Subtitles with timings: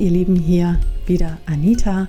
[0.00, 2.08] Ihr Lieben, hier wieder Anita.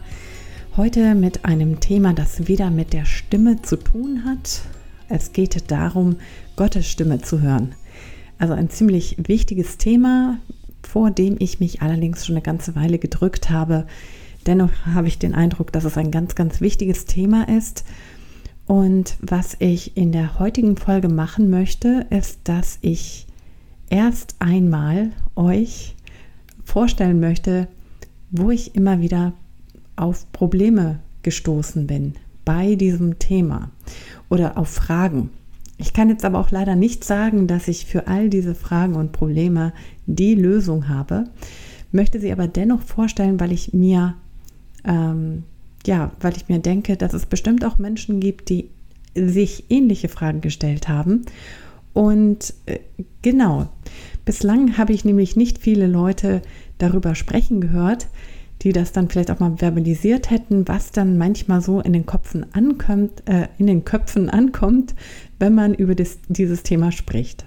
[0.78, 4.62] Heute mit einem Thema, das wieder mit der Stimme zu tun hat.
[5.10, 6.16] Es geht darum,
[6.56, 7.76] Gottes Stimme zu hören.
[8.38, 10.40] Also ein ziemlich wichtiges Thema,
[10.84, 13.88] vor dem ich mich allerdings schon eine ganze Weile gedrückt habe.
[14.46, 17.84] Dennoch habe ich den Eindruck, dass es ein ganz, ganz wichtiges Thema ist.
[18.68, 23.28] Und was ich in der heutigen Folge machen möchte, ist, dass ich
[23.90, 25.98] erst einmal euch
[26.64, 27.68] vorstellen möchte,
[28.32, 29.34] wo ich immer wieder
[29.96, 33.70] auf Probleme gestoßen bin bei diesem Thema
[34.30, 35.30] oder auf Fragen.
[35.78, 39.12] Ich kann jetzt aber auch leider nicht sagen, dass ich für all diese Fragen und
[39.12, 39.74] Probleme
[40.06, 41.26] die Lösung habe,
[41.92, 44.16] möchte sie aber dennoch vorstellen, weil ich mir
[44.84, 45.44] ähm,
[45.86, 48.70] ja, weil ich mir denke, dass es bestimmt auch Menschen gibt, die
[49.16, 51.26] sich ähnliche Fragen gestellt haben.
[51.94, 52.80] Und äh,
[53.22, 53.68] genau,
[54.26, 56.42] bislang habe ich nämlich nicht viele Leute
[56.78, 58.08] darüber sprechen gehört,
[58.62, 62.46] die das dann vielleicht auch mal verbalisiert hätten, was dann manchmal so in den Köpfen
[62.54, 64.94] ankommt, äh, in den Köpfen ankommt,
[65.40, 67.46] wenn man über das, dieses Thema spricht.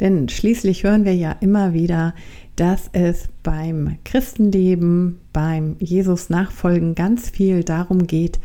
[0.00, 2.14] Denn schließlich hören wir ja immer wieder,
[2.56, 8.38] dass es beim Christenleben, beim Jesus nachfolgen ganz viel darum geht,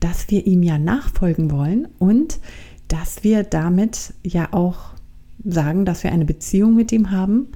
[0.00, 2.38] dass wir ihm ja nachfolgen wollen und
[2.88, 4.92] dass wir damit ja auch
[5.44, 7.48] sagen, dass wir eine Beziehung mit ihm haben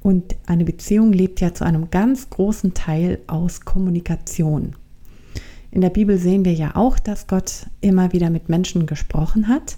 [0.00, 4.74] und eine Beziehung lebt ja zu einem ganz großen Teil aus Kommunikation.
[5.70, 9.76] In der Bibel sehen wir ja auch, dass Gott immer wieder mit Menschen gesprochen hat.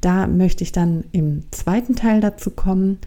[0.00, 2.98] Da möchte ich dann im zweiten Teil dazu kommen.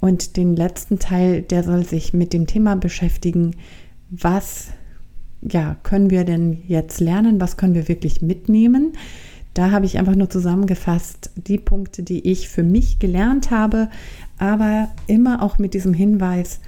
[0.00, 3.54] Und den letzten Teil, der soll sich mit dem Thema beschäftigen,
[4.10, 4.68] was
[5.42, 8.92] ja, können wir denn jetzt lernen, was können wir wirklich mitnehmen.
[9.54, 13.90] Da habe ich einfach nur zusammengefasst die Punkte, die ich für mich gelernt habe,
[14.38, 16.60] aber immer auch mit diesem Hinweis,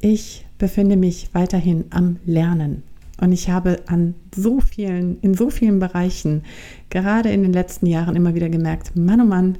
[0.00, 2.82] ich befinde mich weiterhin am Lernen.
[3.20, 6.42] Und ich habe an so vielen, in so vielen Bereichen,
[6.90, 9.58] gerade in den letzten Jahren immer wieder gemerkt, Mann, oh Mann,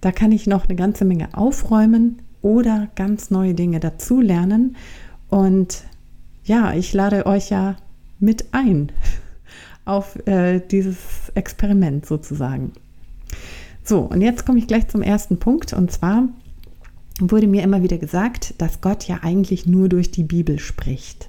[0.00, 4.76] da kann ich noch eine ganze Menge aufräumen oder ganz neue Dinge dazulernen.
[5.28, 5.84] Und
[6.44, 7.76] ja, ich lade euch ja
[8.18, 8.90] mit ein
[9.84, 10.98] auf äh, dieses
[11.34, 12.72] Experiment sozusagen.
[13.84, 15.72] So, und jetzt komme ich gleich zum ersten Punkt.
[15.72, 16.28] Und zwar
[17.20, 21.28] wurde mir immer wieder gesagt, dass Gott ja eigentlich nur durch die Bibel spricht.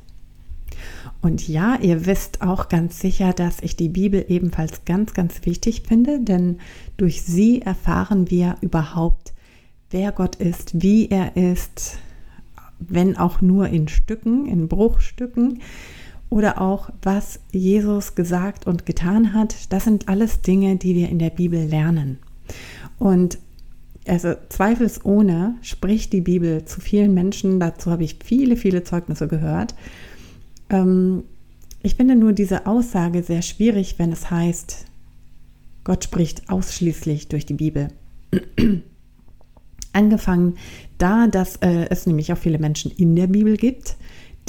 [1.22, 5.84] Und ja, ihr wisst auch ganz sicher, dass ich die Bibel ebenfalls ganz, ganz wichtig
[5.88, 6.60] finde, denn
[6.98, 9.34] durch sie erfahren wir überhaupt,
[9.90, 11.98] wer Gott ist, wie er ist,
[12.80, 15.62] wenn auch nur in Stücken, in Bruchstücken
[16.34, 19.72] oder auch was Jesus gesagt und getan hat.
[19.72, 22.18] Das sind alles Dinge, die wir in der Bibel lernen.
[22.98, 23.38] Und
[24.08, 29.76] also zweifelsohne spricht die Bibel zu vielen Menschen, dazu habe ich viele, viele Zeugnisse gehört.
[30.72, 31.24] Ähm,
[31.84, 34.86] ich finde nur diese Aussage sehr schwierig, wenn es heißt,
[35.84, 37.90] Gott spricht ausschließlich durch die Bibel.
[39.94, 40.56] Angefangen
[40.98, 43.98] da, dass äh, es nämlich auch viele Menschen in der Bibel gibt,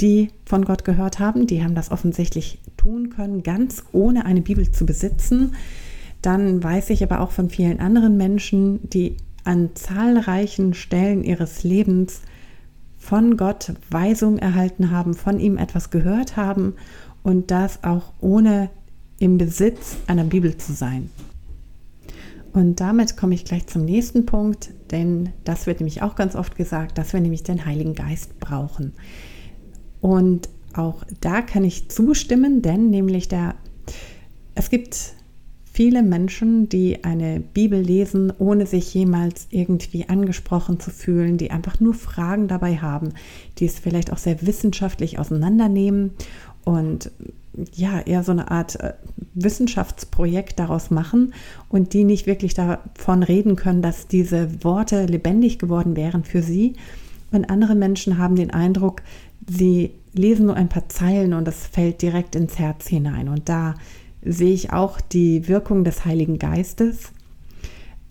[0.01, 4.71] die von Gott gehört haben, die haben das offensichtlich tun können, ganz ohne eine Bibel
[4.71, 5.55] zu besitzen.
[6.21, 12.21] Dann weiß ich aber auch von vielen anderen Menschen, die an zahlreichen Stellen ihres Lebens
[12.97, 16.73] von Gott Weisung erhalten haben, von ihm etwas gehört haben
[17.23, 18.69] und das auch ohne
[19.19, 21.09] im Besitz einer Bibel zu sein.
[22.53, 26.55] Und damit komme ich gleich zum nächsten Punkt, denn das wird nämlich auch ganz oft
[26.55, 28.93] gesagt, dass wir nämlich den Heiligen Geist brauchen.
[30.05, 33.55] Und auch da kann ich zustimmen, denn nämlich der,
[34.53, 35.15] es gibt
[35.73, 41.79] viele Menschen, die eine Bibel lesen, ohne sich jemals irgendwie angesprochen zu fühlen, die einfach
[41.79, 43.13] nur Fragen dabei haben,
[43.57, 46.11] die es vielleicht auch sehr wissenschaftlich auseinandernehmen
[46.65, 47.09] und
[47.73, 48.93] ja, eher so eine Art äh,
[49.33, 51.33] Wissenschaftsprojekt daraus machen
[51.67, 56.75] und die nicht wirklich davon reden können, dass diese Worte lebendig geworden wären für sie.
[57.31, 59.01] Und andere Menschen haben den Eindruck,
[59.47, 63.29] sie lesen nur ein paar Zeilen und das fällt direkt ins Herz hinein.
[63.29, 63.75] Und da
[64.23, 67.11] sehe ich auch die Wirkung des Heiligen Geistes.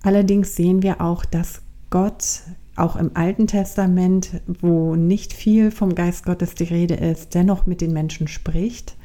[0.03, 2.43] Allerdings sehen wir auch, dass Gott
[2.77, 7.81] auch im Alten Testament, wo nicht viel vom Geist Gottes die Rede ist, dennoch mit
[7.81, 8.97] den Menschen spricht.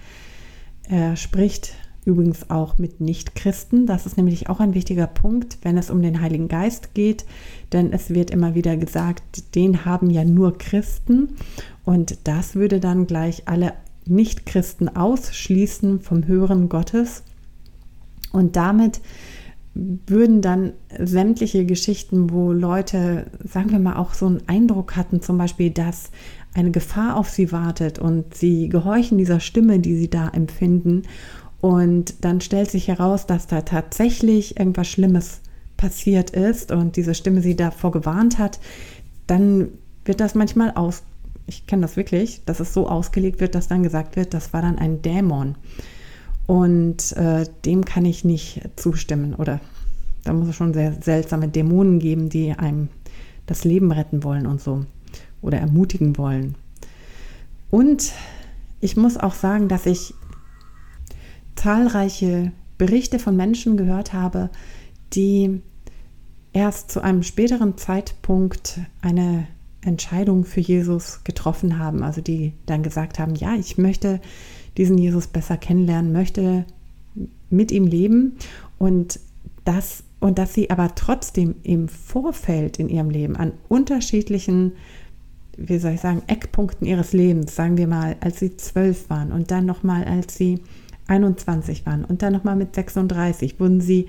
[0.83, 1.73] Er spricht
[2.05, 3.85] übrigens auch mit Nichtchristen.
[3.85, 7.25] Das ist nämlich auch ein wichtiger Punkt, wenn es um den Heiligen Geist geht,
[7.71, 11.29] denn es wird immer wieder gesagt, den haben ja nur Christen
[11.85, 13.73] und das würde dann gleich alle
[14.05, 17.23] Nichtchristen ausschließen vom Hören Gottes.
[18.31, 19.01] Und damit
[19.73, 25.37] würden dann sämtliche Geschichten, wo Leute, sagen wir mal, auch so einen Eindruck hatten, zum
[25.37, 26.11] Beispiel, dass
[26.53, 31.03] eine Gefahr auf sie wartet und sie gehorchen dieser Stimme, die sie da empfinden.
[31.61, 35.41] Und dann stellt sich heraus, dass da tatsächlich irgendwas Schlimmes
[35.75, 38.59] passiert ist und diese Stimme sie davor gewarnt hat,
[39.27, 39.69] dann
[40.05, 41.03] wird das manchmal aus,
[41.47, 44.61] ich kenne das wirklich, dass es so ausgelegt wird, dass dann gesagt wird, das war
[44.61, 45.55] dann ein Dämon.
[46.47, 49.35] Und äh, dem kann ich nicht zustimmen.
[49.35, 49.59] Oder
[50.23, 52.89] da muss es schon sehr seltsame Dämonen geben, die einem
[53.45, 54.85] das Leben retten wollen und so.
[55.41, 56.55] Oder ermutigen wollen.
[57.69, 58.11] Und
[58.81, 60.13] ich muss auch sagen, dass ich
[61.59, 64.49] zahlreiche Berichte von Menschen gehört habe,
[65.13, 65.61] die
[66.53, 69.45] erst zu einem späteren Zeitpunkt eine
[69.81, 72.01] Entscheidung für Jesus getroffen haben.
[72.01, 74.21] Also die dann gesagt haben, ja, ich möchte
[74.77, 76.65] diesen Jesus besser kennenlernen, möchte
[77.49, 78.37] mit ihm leben
[78.77, 79.19] und
[79.65, 84.73] das und dass sie aber trotzdem im Vorfeld in ihrem Leben an unterschiedlichen,
[85.57, 89.51] wie soll ich sagen, Eckpunkten ihres Lebens, sagen wir mal, als sie zwölf waren und
[89.51, 90.61] dann nochmal, als sie
[91.09, 94.07] 21 waren und dann nochmal mit 36, wurden sie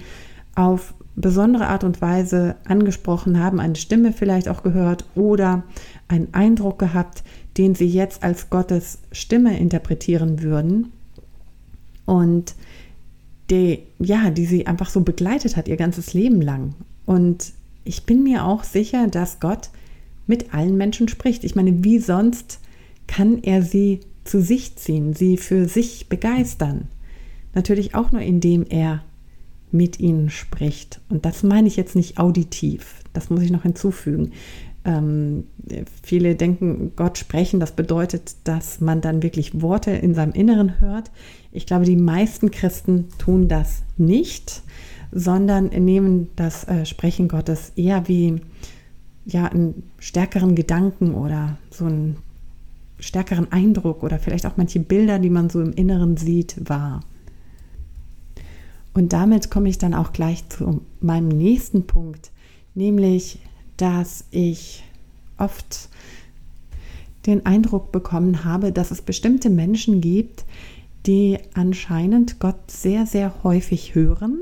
[0.54, 5.64] auf besondere Art und Weise angesprochen haben, eine Stimme vielleicht auch gehört oder
[6.08, 7.22] einen Eindruck gehabt,
[7.58, 10.92] den sie jetzt als Gottes Stimme interpretieren würden
[12.06, 12.54] und
[13.50, 16.74] die, ja, die sie einfach so begleitet hat ihr ganzes Leben lang.
[17.04, 17.52] Und
[17.84, 19.70] ich bin mir auch sicher, dass Gott
[20.26, 21.42] mit allen Menschen spricht.
[21.42, 22.60] Ich meine, wie sonst
[23.08, 26.88] kann er sie zu sich ziehen, sie für sich begeistern?
[27.54, 29.02] Natürlich auch nur, indem er
[29.72, 31.00] mit ihnen spricht.
[31.08, 34.32] Und das meine ich jetzt nicht auditiv, das muss ich noch hinzufügen.
[34.84, 35.44] Ähm,
[36.02, 41.10] viele denken, Gott sprechen, das bedeutet, dass man dann wirklich Worte in seinem Inneren hört.
[41.52, 44.62] Ich glaube, die meisten Christen tun das nicht,
[45.12, 48.40] sondern nehmen das äh, Sprechen Gottes eher wie
[49.26, 52.16] ja, einen stärkeren Gedanken oder so einen
[53.00, 57.00] stärkeren Eindruck oder vielleicht auch manche Bilder, die man so im Inneren sieht, wahr.
[58.94, 62.30] Und damit komme ich dann auch gleich zu meinem nächsten Punkt,
[62.74, 63.38] nämlich
[63.76, 64.84] dass ich
[65.38, 65.88] oft
[67.26, 70.44] den Eindruck bekommen habe, dass es bestimmte Menschen gibt,
[71.06, 74.40] die anscheinend Gott sehr, sehr häufig hören,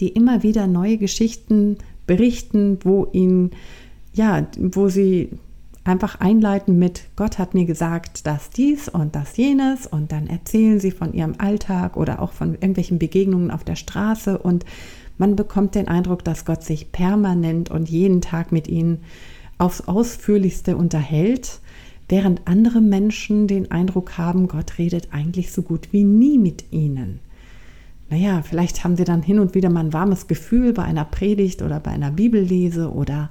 [0.00, 3.50] die immer wieder neue Geschichten berichten, wo ihn,
[4.12, 5.30] ja, wo sie
[5.84, 10.78] einfach einleiten mit Gott hat mir gesagt, dass dies und das jenes und dann erzählen
[10.78, 14.64] sie von ihrem Alltag oder auch von irgendwelchen Begegnungen auf der Straße und
[15.18, 19.00] man bekommt den Eindruck, dass Gott sich permanent und jeden Tag mit ihnen
[19.58, 21.60] aufs ausführlichste unterhält,
[22.08, 27.20] während andere Menschen den Eindruck haben, Gott redet eigentlich so gut wie nie mit ihnen.
[28.10, 31.62] Naja, vielleicht haben sie dann hin und wieder mal ein warmes Gefühl bei einer Predigt
[31.62, 33.30] oder bei einer Bibellese oder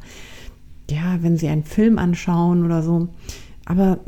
[0.91, 3.09] ja, wenn sie einen Film anschauen oder so.
[3.65, 3.99] Aber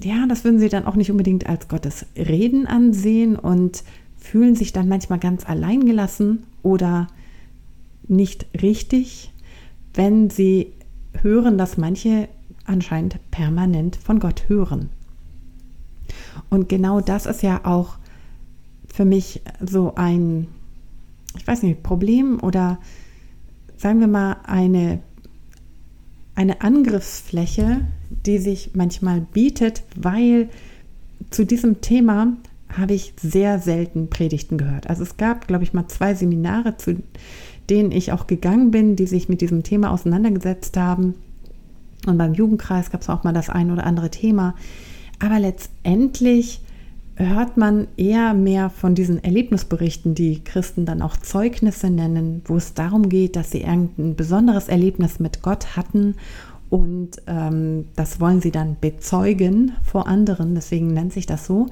[0.00, 3.82] ja, das würden sie dann auch nicht unbedingt als Gottes Reden ansehen und
[4.16, 7.08] fühlen sich dann manchmal ganz alleingelassen oder
[8.08, 9.32] nicht richtig,
[9.94, 10.72] wenn sie
[11.22, 12.28] hören, dass manche
[12.64, 14.90] anscheinend permanent von Gott hören.
[16.50, 17.96] Und genau das ist ja auch
[18.92, 20.48] für mich so ein,
[21.36, 22.78] ich weiß nicht, Problem oder
[23.76, 25.00] sagen wir mal eine,
[26.36, 27.80] eine Angriffsfläche,
[28.24, 30.48] die sich manchmal bietet, weil
[31.30, 32.34] zu diesem Thema
[32.68, 34.88] habe ich sehr selten Predigten gehört.
[34.88, 37.02] Also es gab, glaube ich, mal zwei Seminare, zu
[37.70, 41.14] denen ich auch gegangen bin, die sich mit diesem Thema auseinandergesetzt haben.
[42.06, 44.54] Und beim Jugendkreis gab es auch mal das ein oder andere Thema.
[45.18, 46.60] Aber letztendlich
[47.16, 52.74] hört man eher mehr von diesen Erlebnisberichten, die Christen dann auch Zeugnisse nennen, wo es
[52.74, 56.14] darum geht, dass sie irgendein besonderes Erlebnis mit Gott hatten
[56.68, 61.66] und ähm, das wollen sie dann bezeugen vor anderen, deswegen nennt sich das so.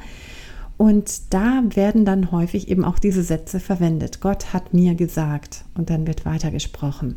[0.76, 4.20] Und da werden dann häufig eben auch diese Sätze verwendet.
[4.20, 7.16] Gott hat mir gesagt und dann wird weitergesprochen.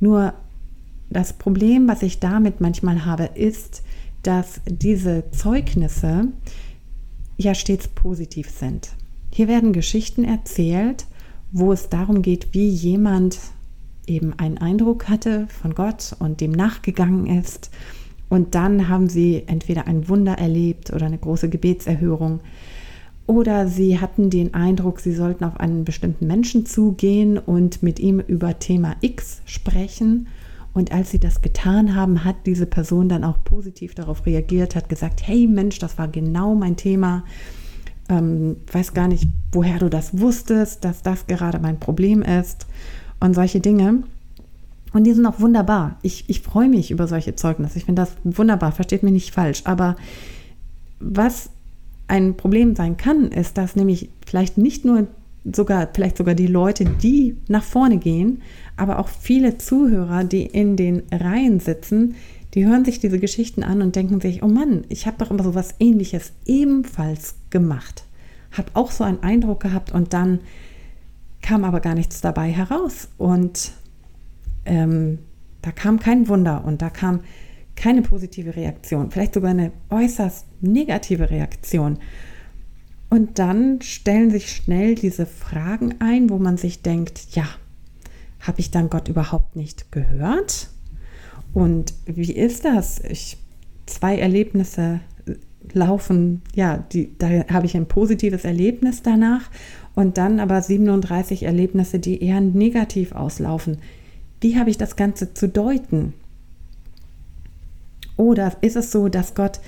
[0.00, 0.34] Nur
[1.08, 3.82] das Problem, was ich damit manchmal habe, ist,
[4.22, 6.28] dass diese Zeugnisse
[7.36, 8.90] ja stets positiv sind.
[9.30, 11.06] Hier werden Geschichten erzählt,
[11.52, 13.38] wo es darum geht, wie jemand
[14.06, 17.70] eben einen Eindruck hatte von Gott und dem nachgegangen ist
[18.28, 22.40] und dann haben sie entweder ein Wunder erlebt oder eine große Gebetserhörung.
[23.26, 28.20] Oder sie hatten den Eindruck, sie sollten auf einen bestimmten Menschen zugehen und mit ihm
[28.20, 30.28] über Thema X sprechen.
[30.78, 34.88] Und als sie das getan haben, hat diese Person dann auch positiv darauf reagiert, hat
[34.88, 37.24] gesagt, hey Mensch, das war genau mein Thema.
[38.08, 42.68] ähm, weiß gar nicht, woher du das wusstest, dass das gerade mein Problem ist
[43.18, 44.04] und solche Dinge.
[44.92, 45.98] Und die sind auch wunderbar.
[46.02, 47.78] Ich, ich freue mich über solche Zeugnisse.
[47.78, 49.62] Ich finde das wunderbar, versteht mich nicht falsch.
[49.64, 49.96] Aber
[51.00, 51.50] was
[52.06, 55.08] ein Problem sein kann, ist, dass nämlich vielleicht nicht nur
[55.54, 58.42] sogar, vielleicht sogar die Leute, die nach vorne gehen,
[58.76, 62.14] aber auch viele Zuhörer, die in den Reihen sitzen,
[62.54, 65.44] die hören sich diese Geschichten an und denken sich, oh Mann, ich habe doch immer
[65.44, 68.04] so was ähnliches ebenfalls gemacht.
[68.52, 70.40] Habe auch so einen Eindruck gehabt und dann
[71.42, 73.08] kam aber gar nichts dabei heraus.
[73.18, 73.72] Und
[74.64, 75.18] ähm,
[75.62, 77.20] da kam kein Wunder und da kam
[77.76, 81.98] keine positive Reaktion, vielleicht sogar eine äußerst negative Reaktion.
[83.10, 87.46] Und dann stellen sich schnell diese Fragen ein, wo man sich denkt, ja,
[88.40, 90.68] habe ich dann Gott überhaupt nicht gehört?
[91.54, 93.00] Und wie ist das?
[93.00, 93.38] Ich,
[93.86, 95.00] zwei Erlebnisse
[95.72, 99.50] laufen, ja, die, da habe ich ein positives Erlebnis danach
[99.94, 103.78] und dann aber 37 Erlebnisse, die eher negativ auslaufen.
[104.40, 106.14] Wie habe ich das Ganze zu deuten?
[108.16, 109.60] Oder ist es so, dass Gott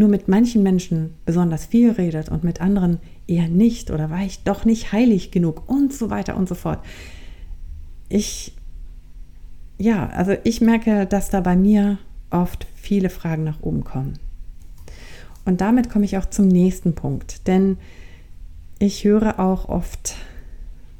[0.00, 3.90] nur mit manchen Menschen besonders viel redet und mit anderen eher nicht?
[3.90, 5.68] Oder war ich doch nicht heilig genug?
[5.68, 6.82] Und so weiter und so fort.
[8.08, 8.56] Ich,
[9.76, 11.98] ja, also ich merke, dass da bei mir
[12.30, 14.18] oft viele Fragen nach oben kommen.
[15.44, 17.76] Und damit komme ich auch zum nächsten Punkt, denn
[18.78, 20.14] ich höre auch oft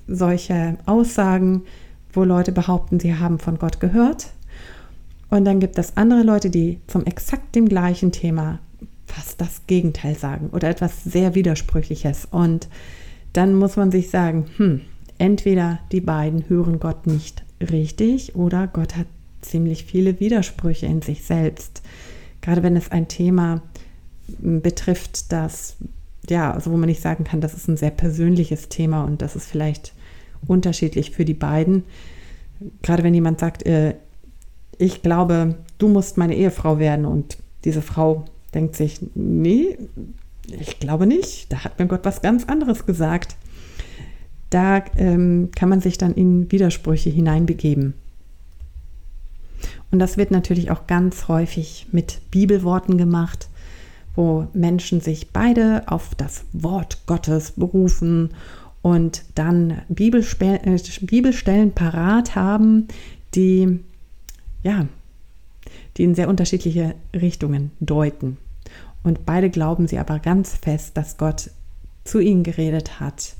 [0.06, 1.62] solche Aussagen,
[2.12, 4.28] wo Leute behaupten, sie haben von Gott gehört.
[5.30, 8.58] Und dann gibt es andere Leute, die zum exakt dem gleichen Thema
[9.10, 12.26] fast das Gegenteil sagen oder etwas sehr Widersprüchliches.
[12.30, 12.68] Und
[13.32, 14.80] dann muss man sich sagen, hm,
[15.18, 19.06] entweder die beiden hören Gott nicht richtig oder Gott hat
[19.42, 21.82] ziemlich viele Widersprüche in sich selbst.
[22.40, 23.62] Gerade wenn es ein Thema
[24.38, 25.76] betrifft, das,
[26.28, 29.36] ja, also wo man nicht sagen kann, das ist ein sehr persönliches Thema und das
[29.36, 29.92] ist vielleicht
[30.46, 31.84] unterschiedlich für die beiden.
[32.82, 33.94] Gerade wenn jemand sagt, äh,
[34.78, 39.78] ich glaube, du musst meine Ehefrau werden und diese Frau denkt sich, nee,
[40.46, 43.36] ich glaube nicht, da hat mir Gott was ganz anderes gesagt.
[44.50, 47.94] Da ähm, kann man sich dann in Widersprüche hineinbegeben.
[49.92, 53.48] Und das wird natürlich auch ganz häufig mit Bibelworten gemacht,
[54.16, 58.30] wo Menschen sich beide auf das Wort Gottes berufen
[58.82, 59.94] und dann äh,
[61.00, 62.88] Bibelstellen parat haben,
[63.34, 63.80] die
[64.62, 64.86] ja,
[65.96, 68.36] die in sehr unterschiedliche Richtungen deuten.
[69.02, 71.50] Und beide glauben sie aber ganz fest, dass Gott
[72.04, 73.34] zu ihnen geredet hat,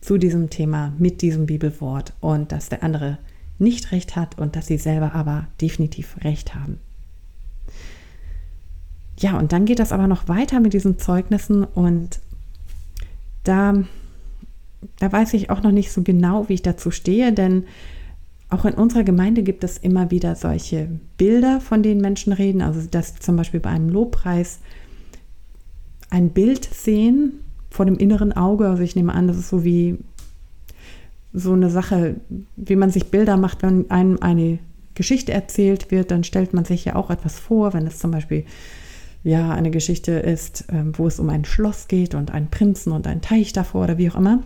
[0.00, 3.18] zu diesem Thema, mit diesem Bibelwort und dass der andere
[3.58, 6.78] nicht recht hat und dass sie selber aber definitiv recht haben.
[9.18, 12.18] Ja, und dann geht das aber noch weiter mit diesen Zeugnissen und
[13.44, 13.84] da
[14.98, 17.64] da weiß ich auch noch nicht so genau, wie ich dazu stehe, denn
[18.54, 22.62] auch in unserer Gemeinde gibt es immer wieder solche Bilder, von denen Menschen reden.
[22.62, 24.60] Also, dass zum Beispiel bei einem Lobpreis
[26.10, 28.68] ein Bild sehen vor dem inneren Auge.
[28.68, 29.98] Also, ich nehme an, das ist so wie
[31.32, 32.16] so eine Sache,
[32.56, 34.60] wie man sich Bilder macht, wenn einem eine
[34.94, 38.44] Geschichte erzählt wird, dann stellt man sich ja auch etwas vor, wenn es zum Beispiel
[39.24, 43.06] ja eine Geschichte ist, ähm, wo es um ein Schloss geht und einen Prinzen und
[43.06, 44.42] einen Teich davor oder wie auch immer.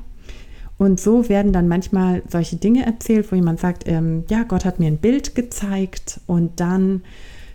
[0.79, 4.79] Und so werden dann manchmal solche Dinge erzählt, wo jemand sagt, ähm, ja, Gott hat
[4.79, 7.03] mir ein Bild gezeigt und dann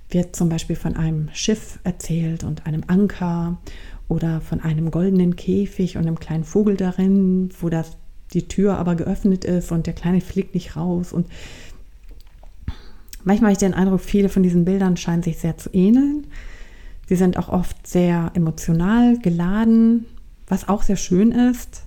[0.10, 3.58] wird zum Beispiel von einem Schiff erzählt und einem Anker
[4.10, 7.98] oder von einem goldenen Käfig und einem kleinen Vogel darin, wo das,
[8.34, 11.14] die Tür aber geöffnet ist und der Kleine fliegt nicht raus.
[11.14, 11.28] Und
[13.24, 16.28] manchmal habe ich den Eindruck, viele von diesen Bildern scheinen sich sehr zu ähneln.
[17.08, 20.06] Sie sind auch oft sehr emotional geladen,
[20.48, 21.84] was auch sehr schön ist.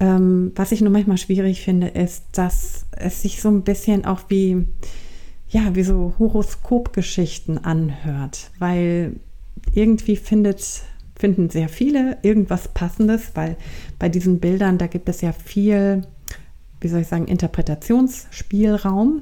[0.00, 4.22] Ähm, was ich nur manchmal schwierig finde, ist, dass es sich so ein bisschen auch
[4.28, 4.66] wie,
[5.50, 9.16] ja, wie so Horoskopgeschichten anhört, weil
[9.74, 10.82] irgendwie findet,
[11.16, 13.56] finden sehr viele irgendwas Passendes, weil
[13.98, 16.00] bei diesen Bildern, da gibt es ja viel,
[16.80, 19.20] wie soll ich sagen, Interpretationsspielraum,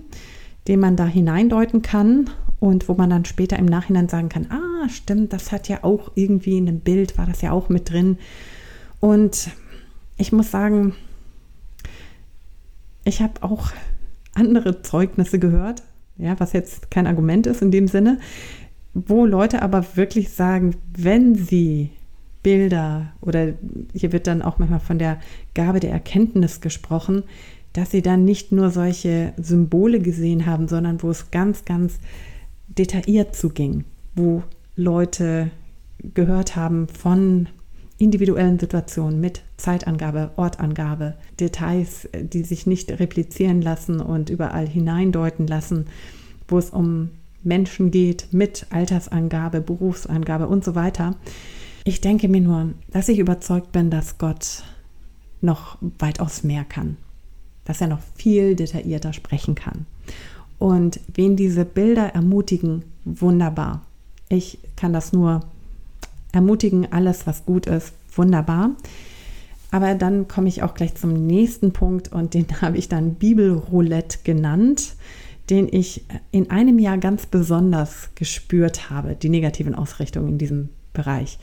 [0.69, 2.31] den man da hineindeuten kann
[2.61, 6.13] und wo man dann später im Nachhinein sagen kann, ah, stimmt, das hat ja auch
[6.15, 8.19] irgendwie in einem Bild, war das ja auch mit drin.
[9.01, 9.51] Und
[10.19, 10.95] ich muss sagen,
[13.05, 13.71] ich habe auch
[14.35, 15.83] andere Zeugnisse gehört,
[16.19, 18.19] ja, was jetzt kein Argument ist in dem Sinne,
[18.93, 21.91] wo Leute aber wirklich sagen, wenn sie
[22.43, 23.55] Bilder oder
[23.95, 25.19] hier wird dann auch manchmal von der
[25.55, 27.23] Gabe der Erkenntnis gesprochen,
[27.73, 31.99] dass sie dann nicht nur solche Symbole gesehen haben, sondern wo es ganz, ganz
[32.67, 33.85] detailliert zuging,
[34.15, 34.43] wo
[34.77, 35.51] Leute
[36.15, 37.49] gehört haben von
[37.99, 45.87] individuellen Situationen mit Zeitangabe, Ortangabe, Details, die sich nicht replizieren lassen und überall hineindeuten lassen,
[46.47, 47.11] wo es um
[47.43, 51.17] Menschen geht mit Altersangabe, Berufsangabe und so weiter.
[51.85, 54.63] Ich denke mir nur, dass ich überzeugt bin, dass Gott
[55.41, 56.97] noch weitaus mehr kann,
[57.65, 59.87] dass er noch viel detaillierter sprechen kann.
[60.59, 63.83] Und wen diese Bilder ermutigen, wunderbar.
[64.29, 65.41] Ich kann das nur
[66.33, 68.71] ermutigen, alles, was gut ist, wunderbar.
[69.71, 74.19] Aber dann komme ich auch gleich zum nächsten Punkt und den habe ich dann Bibelroulette
[74.25, 74.95] genannt,
[75.51, 81.39] den ich in einem Jahr ganz besonders gespürt habe, die negativen Ausrichtungen in diesem Bereich.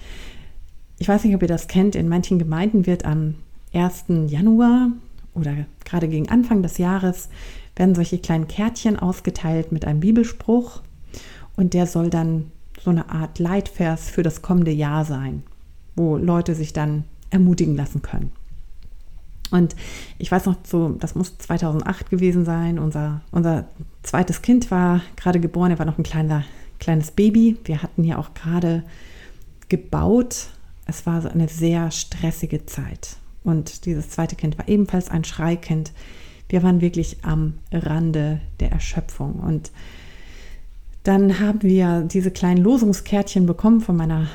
[0.98, 3.36] Ich weiß nicht, ob ihr das kennt, in manchen Gemeinden wird am
[3.74, 4.06] 1.
[4.28, 4.92] Januar
[5.34, 7.30] oder gerade gegen Anfang des Jahres
[7.76, 10.82] werden solche kleinen Kärtchen ausgeteilt mit einem Bibelspruch
[11.58, 12.52] und der soll dann
[12.86, 15.42] so eine Art Leitvers für das kommende Jahr sein,
[15.96, 18.32] wo Leute sich dann ermutigen lassen können.
[19.52, 19.76] Und
[20.20, 22.78] ich weiß noch, so, das muss 2008 gewesen sein.
[22.78, 23.66] Unser, unser
[24.04, 26.44] zweites Kind war gerade geboren, er war noch ein kleiner,
[26.80, 27.58] kleines Baby.
[27.64, 28.84] Wir hatten ja auch gerade
[29.68, 30.48] gebaut.
[30.86, 33.18] Es war so eine sehr stressige Zeit.
[33.44, 35.92] Und dieses zweite Kind war ebenfalls ein Schreikind.
[36.50, 39.40] Wir waren wirklich am Rande der Erschöpfung.
[39.40, 39.72] Und
[41.06, 44.28] dann haben wir diese kleinen Losungskärtchen bekommen von meiner,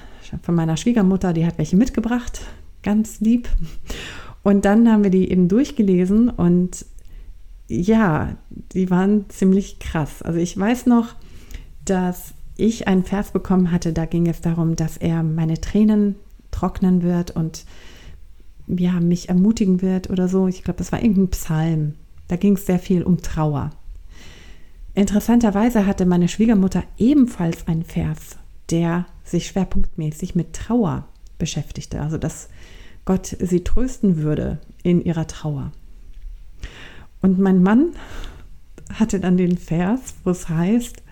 [0.42, 1.32] von meiner Schwiegermutter.
[1.32, 2.40] Die hat welche mitgebracht.
[2.82, 3.48] Ganz lieb.
[4.42, 6.86] Und dann haben wir die eben durchgelesen und
[7.68, 8.36] ja,
[8.72, 10.22] die waren ziemlich krass.
[10.22, 11.14] Also ich weiß noch,
[11.84, 16.14] dass ich einen Vers bekommen hatte, da ging es darum, dass er meine Tränen
[16.50, 17.64] trocknen wird und
[18.66, 20.46] ja, mich ermutigen wird oder so.
[20.46, 21.94] Ich glaube, das war irgendein Psalm.
[22.28, 23.70] Da ging es sehr viel um Trauer.
[24.94, 28.36] Interessanterweise hatte meine Schwiegermutter ebenfalls einen Vers,
[28.70, 31.06] der sich schwerpunktmäßig mit Trauer
[31.38, 32.00] beschäftigte.
[32.00, 32.48] Also dass
[33.04, 35.72] Gott sie trösten würde in ihrer Trauer.
[37.22, 37.90] Und mein Mann
[38.92, 41.02] hatte dann den Vers, wo es heißt,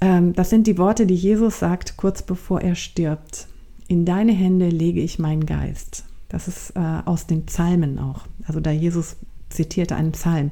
[0.00, 3.48] ähm, das sind die Worte, die Jesus sagt kurz bevor er stirbt.
[3.88, 6.04] In deine Hände lege ich meinen Geist.
[6.28, 8.26] Das ist äh, aus den Psalmen auch.
[8.46, 9.16] Also da Jesus
[9.50, 10.50] zitierte einen Psalm.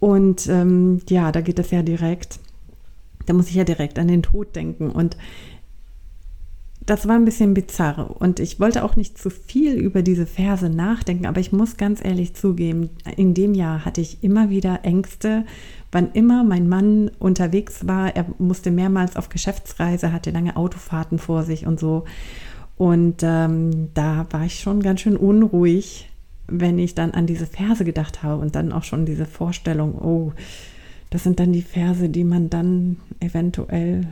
[0.00, 2.38] Und ähm, ja, da geht es ja direkt,
[3.26, 4.90] da muss ich ja direkt an den Tod denken.
[4.90, 5.16] Und
[6.88, 8.16] das war ein bisschen bizarr.
[8.18, 12.02] Und ich wollte auch nicht zu viel über diese Verse nachdenken, aber ich muss ganz
[12.02, 15.44] ehrlich zugeben, in dem Jahr hatte ich immer wieder Ängste,
[15.92, 18.16] wann immer mein Mann unterwegs war.
[18.16, 22.04] Er musste mehrmals auf Geschäftsreise, hatte lange Autofahrten vor sich und so.
[22.78, 26.07] Und ähm, da war ich schon ganz schön unruhig,
[26.48, 30.32] wenn ich dann an diese Verse gedacht habe und dann auch schon diese Vorstellung, oh,
[31.10, 34.06] das sind dann die Verse, die man dann eventuell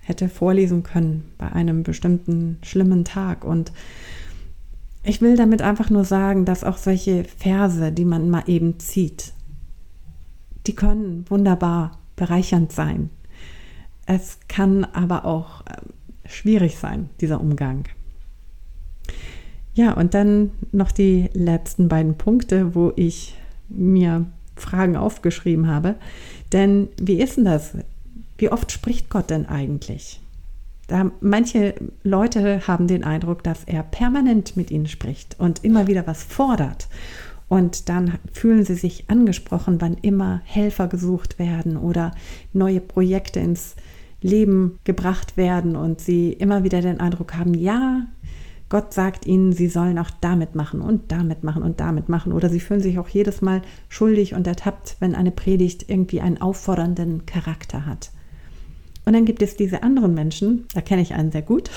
[0.00, 3.44] hätte vorlesen können bei einem bestimmten schlimmen Tag.
[3.44, 3.72] Und
[5.02, 9.32] ich will damit einfach nur sagen, dass auch solche Verse, die man mal eben zieht,
[10.66, 13.10] die können wunderbar bereichernd sein.
[14.06, 17.84] Es kann aber auch äh, schwierig sein, dieser Umgang.
[19.74, 23.36] Ja, und dann noch die letzten beiden Punkte, wo ich
[23.68, 25.96] mir Fragen aufgeschrieben habe.
[26.52, 27.76] Denn wie ist denn das?
[28.38, 30.20] Wie oft spricht Gott denn eigentlich?
[30.86, 36.06] Da manche Leute haben den Eindruck, dass er permanent mit ihnen spricht und immer wieder
[36.06, 36.88] was fordert.
[37.48, 42.12] Und dann fühlen sie sich angesprochen, wann immer Helfer gesucht werden oder
[42.52, 43.76] neue Projekte ins
[44.20, 48.06] Leben gebracht werden und sie immer wieder den Eindruck haben, ja,
[48.74, 52.32] Gott sagt ihnen, sie sollen auch damit machen und damit machen und damit machen.
[52.32, 56.40] Oder sie fühlen sich auch jedes Mal schuldig und ertappt, wenn eine Predigt irgendwie einen
[56.42, 58.10] auffordernden Charakter hat.
[59.04, 61.70] Und dann gibt es diese anderen Menschen, da kenne ich einen sehr gut,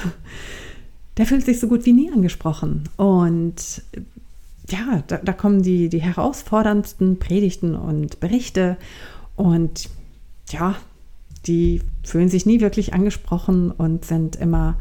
[1.18, 2.90] der fühlt sich so gut wie nie angesprochen.
[2.98, 3.84] Und
[4.68, 8.76] ja, da, da kommen die, die herausforderndsten Predigten und Berichte.
[9.36, 9.88] Und
[10.50, 10.76] ja,
[11.46, 14.78] die fühlen sich nie wirklich angesprochen und sind immer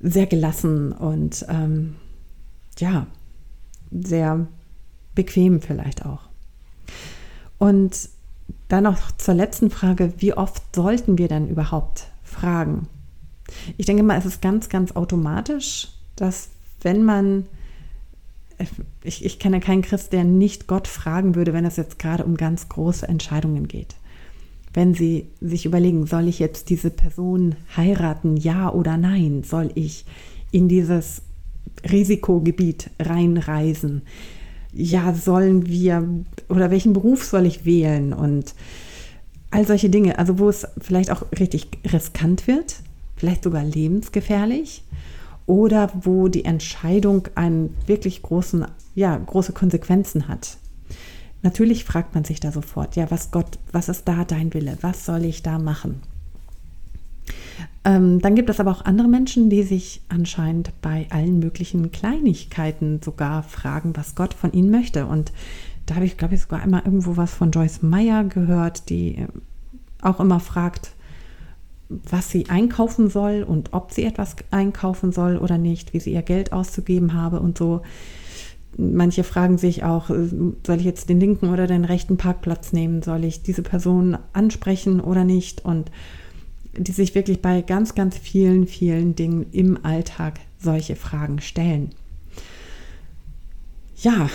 [0.00, 1.96] sehr gelassen und ähm,
[2.78, 3.06] ja,
[3.90, 4.46] sehr
[5.14, 6.20] bequem vielleicht auch.
[7.58, 8.08] Und
[8.68, 12.86] dann noch zur letzten Frage, wie oft sollten wir denn überhaupt fragen?
[13.76, 16.50] Ich denke mal, es ist ganz, ganz automatisch, dass
[16.82, 17.46] wenn man,
[19.02, 22.36] ich, ich kenne keinen Christ, der nicht Gott fragen würde, wenn es jetzt gerade um
[22.36, 23.96] ganz große Entscheidungen geht
[24.74, 29.42] wenn Sie sich überlegen, soll ich jetzt diese Person heiraten, ja oder nein?
[29.44, 30.04] Soll ich
[30.50, 31.22] in dieses
[31.90, 34.02] Risikogebiet reinreisen?
[34.72, 36.06] Ja, sollen wir
[36.48, 38.12] oder welchen Beruf soll ich wählen?
[38.12, 38.54] Und
[39.50, 42.76] all solche Dinge, also wo es vielleicht auch richtig riskant wird,
[43.16, 44.82] vielleicht sogar lebensgefährlich.
[45.48, 50.58] oder wo die Entscheidung einen wirklich großen, ja, große Konsequenzen hat.
[51.42, 54.76] Natürlich fragt man sich da sofort, ja, was Gott, was ist da dein Wille?
[54.80, 56.00] Was soll ich da machen?
[57.84, 63.00] Ähm, dann gibt es aber auch andere Menschen, die sich anscheinend bei allen möglichen Kleinigkeiten
[63.02, 65.06] sogar fragen, was Gott von ihnen möchte.
[65.06, 65.32] Und
[65.86, 69.28] da habe ich, glaube ich, sogar einmal irgendwo was von Joyce Meyer gehört, die äh,
[70.02, 70.92] auch immer fragt,
[71.88, 76.22] was sie einkaufen soll und ob sie etwas einkaufen soll oder nicht, wie sie ihr
[76.22, 77.82] Geld auszugeben habe und so.
[78.76, 80.28] Manche fragen sich auch, äh,
[80.66, 83.02] soll ich jetzt den linken oder den rechten Parkplatz nehmen?
[83.02, 85.64] Soll ich diese Person ansprechen oder nicht?
[85.64, 85.90] Und
[86.76, 91.90] die sich wirklich bei ganz, ganz vielen, vielen Dingen im Alltag solche Fragen stellen.
[93.96, 94.30] Ja,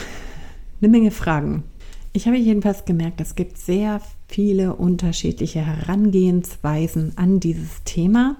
[0.82, 1.63] eine Menge Fragen.
[2.12, 8.36] Ich habe jedenfalls gemerkt, es gibt sehr viele unterschiedliche Herangehensweisen an dieses Thema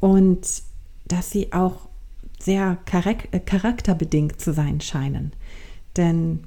[0.00, 0.40] und
[1.06, 1.89] dass sie auch
[2.40, 5.32] sehr äh, charakterbedingt zu sein scheinen.
[5.96, 6.40] Denn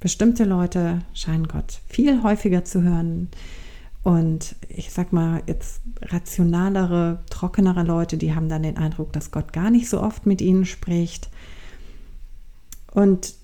[0.00, 3.28] bestimmte Leute scheinen Gott viel häufiger zu hören,
[4.02, 9.52] und ich sag mal, jetzt rationalere, trockenere Leute, die haben dann den Eindruck, dass Gott
[9.52, 11.30] gar nicht so oft mit ihnen spricht.
[12.92, 13.34] Und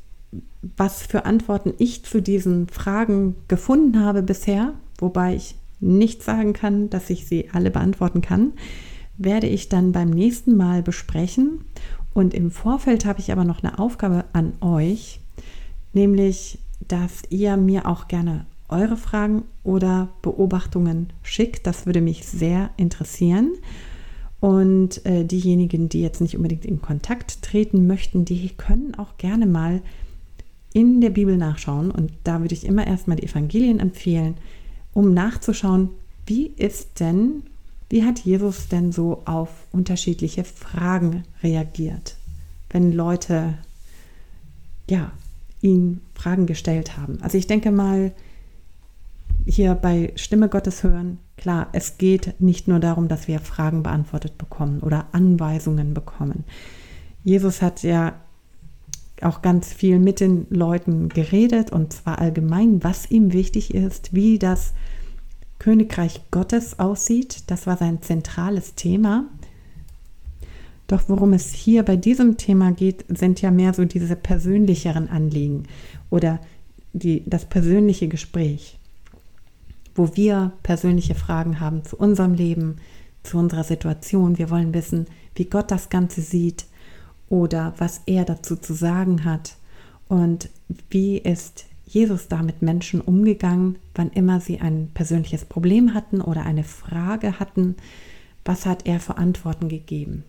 [0.77, 6.90] was für Antworten ich zu diesen Fragen gefunden habe bisher, wobei ich nicht sagen kann,
[6.90, 8.53] dass ich sie alle beantworten kann,
[9.18, 11.64] werde ich dann beim nächsten Mal besprechen.
[12.14, 15.20] Und im Vorfeld habe ich aber noch eine Aufgabe an euch,
[15.92, 21.66] nämlich, dass ihr mir auch gerne eure Fragen oder Beobachtungen schickt.
[21.66, 23.52] Das würde mich sehr interessieren.
[24.40, 29.46] Und äh, diejenigen, die jetzt nicht unbedingt in Kontakt treten möchten, die können auch gerne
[29.46, 29.83] mal
[30.72, 31.90] in der Bibel nachschauen.
[31.90, 34.37] Und da würde ich immer erstmal die Evangelien empfehlen,
[34.92, 35.90] um nachzuschauen,
[36.26, 37.42] wie ist denn,
[37.90, 42.16] wie hat Jesus denn so auf unterschiedliche Fragen reagiert,
[42.70, 43.59] wenn Leute
[44.90, 45.12] ja
[45.61, 47.18] ihn Fragen gestellt haben.
[47.22, 48.12] Also ich denke mal,
[49.46, 54.37] hier bei Stimme Gottes hören, klar, es geht nicht nur darum, dass wir Fragen beantwortet
[54.37, 56.44] bekommen oder Anweisungen bekommen.
[57.24, 58.14] Jesus hat ja
[59.22, 64.38] auch ganz viel mit den Leuten geredet und zwar allgemein, was ihm wichtig ist, wie
[64.38, 64.74] das
[65.59, 67.44] Königreich Gottes aussieht.
[67.49, 69.25] Das war sein zentrales Thema.
[70.87, 75.64] Doch worum es hier bei diesem Thema geht, sind ja mehr so diese persönlicheren Anliegen
[76.09, 76.40] oder
[76.92, 78.79] die, das persönliche Gespräch
[79.99, 82.77] wo wir persönliche Fragen haben zu unserem Leben,
[83.25, 84.38] zu unserer Situation.
[84.38, 86.66] Wir wollen wissen, wie Gott das Ganze sieht
[87.29, 89.57] oder was er dazu zu sagen hat
[90.07, 90.49] und
[90.88, 96.44] wie ist Jesus da mit Menschen umgegangen, wann immer sie ein persönliches Problem hatten oder
[96.44, 97.77] eine Frage hatten,
[98.44, 100.24] was hat er für Antworten gegeben.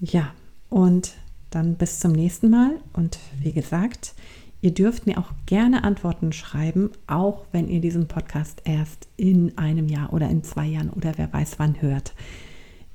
[0.00, 0.32] Ja,
[0.68, 1.14] und
[1.50, 4.14] dann bis zum nächsten Mal und wie gesagt,
[4.62, 9.88] Ihr dürft mir auch gerne Antworten schreiben, auch wenn ihr diesen Podcast erst in einem
[9.88, 12.14] Jahr oder in zwei Jahren oder wer weiß wann hört.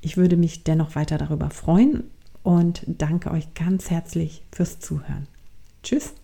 [0.00, 2.04] Ich würde mich dennoch weiter darüber freuen
[2.42, 5.28] und danke euch ganz herzlich fürs Zuhören.
[5.82, 6.14] Tschüss.